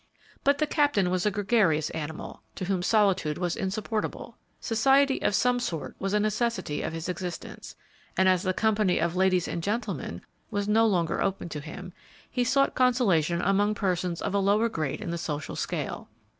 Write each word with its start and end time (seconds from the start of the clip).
But 0.43 0.57
the 0.57 0.65
Captain 0.65 1.11
was 1.11 1.27
a 1.27 1.29
gregarious 1.29 1.91
animal, 1.91 2.41
to 2.55 2.65
whom 2.65 2.81
solitude 2.81 3.37
was 3.37 3.55
insupportable. 3.55 4.35
Society 4.59 5.21
of 5.21 5.35
some 5.35 5.59
sort 5.59 5.95
was 5.99 6.15
a 6.15 6.19
necessity 6.19 6.81
of 6.81 6.91
his 6.91 7.07
existence, 7.07 7.75
and 8.17 8.27
as 8.27 8.41
the 8.41 8.51
company 8.51 8.97
of 8.99 9.15
ladies 9.15 9.47
and 9.47 9.61
gentlemen, 9.61 10.23
was 10.49 10.67
no 10.67 10.87
longer 10.87 11.21
open 11.21 11.49
to 11.49 11.59
him, 11.59 11.93
he 12.27 12.43
sought 12.43 12.73
consolation 12.73 13.43
among 13.43 13.75
persons 13.75 14.23
of 14.23 14.33
a 14.33 14.39
lower 14.39 14.69
grade 14.69 15.01
in 15.01 15.11
the 15.11 15.19
social 15.19 15.55
scale. 15.55 16.09